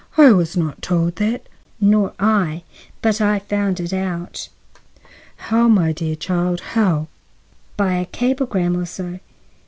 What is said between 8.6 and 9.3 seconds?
or so."